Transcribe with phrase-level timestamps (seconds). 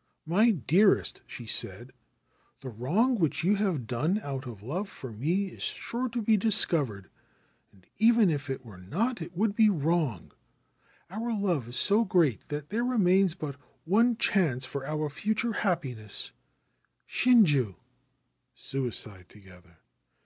[0.00, 0.02] c"
[0.34, 1.92] My dearest," she said,"
[2.62, 6.38] the wrong which you have done out of love for me is sure to be
[6.38, 7.10] discovered,
[7.70, 8.30] and even
[8.64, 10.32] were it not it would be wrong.
[11.10, 16.32] Our love is so great that there remains but one chance for our future happiness—
[17.06, 17.76] shinju
[18.54, 19.80] (suicide together).